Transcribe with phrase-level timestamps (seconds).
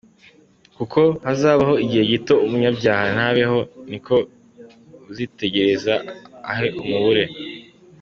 [0.77, 3.59] Kuko hazabaho igihe gito, umunyabyaha ntabeho,
[3.89, 4.15] Ni koko
[5.09, 5.93] uzitegereza
[6.51, 7.23] ahe umubure.